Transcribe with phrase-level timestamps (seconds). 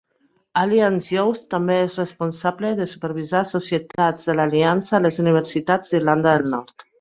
[0.59, 6.53] Alliance Youth també és responsable de supervisar societats de l'Aliança a les universitats d'Irlanda del
[6.57, 6.87] Nord.